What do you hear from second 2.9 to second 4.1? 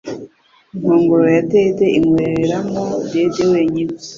dede wenyine